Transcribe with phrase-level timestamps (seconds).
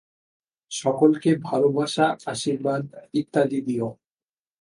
[0.71, 2.83] সকলকে ভালবাসা আশীর্বাদ
[3.13, 3.87] ইত্যাদি দিও।